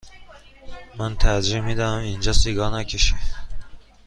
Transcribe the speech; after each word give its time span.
من 0.97 1.15
ترجیح 1.15 1.61
می 1.61 1.75
دهم 1.75 1.97
اینجا 1.97 2.33
سیگار 2.33 2.75
نکشی. 2.77 3.15